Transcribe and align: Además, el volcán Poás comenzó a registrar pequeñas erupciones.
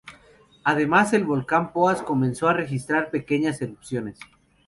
Además, 0.63 1.13
el 1.13 1.25
volcán 1.25 1.71
Poás 1.73 2.01
comenzó 2.01 2.47
a 2.47 2.53
registrar 2.55 3.11
pequeñas 3.11 3.61
erupciones. 3.61 4.17